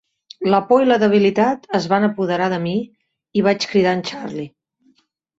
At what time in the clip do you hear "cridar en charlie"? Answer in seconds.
3.75-4.47